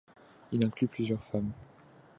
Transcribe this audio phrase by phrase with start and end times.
[0.51, 1.51] Il inclut plusieurs femmes.